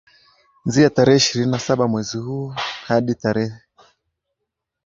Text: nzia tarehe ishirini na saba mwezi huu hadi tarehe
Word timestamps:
nzia 0.65 0.89
tarehe 0.95 1.17
ishirini 1.19 1.51
na 1.51 1.59
saba 1.59 1.87
mwezi 1.87 2.17
huu 2.17 2.47
hadi 2.87 3.15
tarehe 3.15 3.53